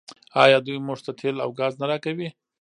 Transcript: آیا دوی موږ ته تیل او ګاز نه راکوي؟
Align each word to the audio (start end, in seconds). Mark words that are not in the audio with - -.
آیا 0.43 0.57
دوی 0.65 0.77
موږ 0.87 0.99
ته 1.05 1.11
تیل 1.19 1.35
او 1.45 1.49
ګاز 1.59 1.73
نه 1.81 1.85
راکوي؟ 1.91 2.29